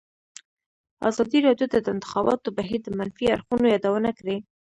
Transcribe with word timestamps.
ازادي 1.09 1.39
راډیو 1.47 1.67
د 1.71 1.75
د 1.81 1.87
انتخاباتو 1.95 2.55
بهیر 2.57 2.79
د 2.83 2.89
منفي 2.97 3.25
اړخونو 3.33 3.65
یادونه 3.73 4.09
کړې. 4.19 4.37